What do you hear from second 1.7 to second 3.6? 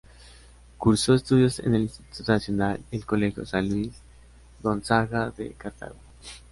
el Instituto Nacional y el Colegio